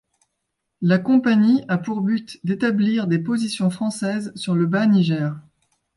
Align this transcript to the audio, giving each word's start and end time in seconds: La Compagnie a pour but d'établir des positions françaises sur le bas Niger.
La 0.81 0.97
Compagnie 0.97 1.63
a 1.67 1.77
pour 1.77 2.01
but 2.01 2.43
d'établir 2.43 3.05
des 3.05 3.19
positions 3.19 3.69
françaises 3.69 4.31
sur 4.33 4.55
le 4.55 4.65
bas 4.65 4.87
Niger. 4.87 5.37